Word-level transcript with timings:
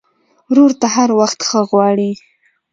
ورور 0.49 0.71
ته 0.81 0.87
هر 0.95 1.09
وخت 1.19 1.39
ښه 1.47 1.59
غواړې. 1.69 2.11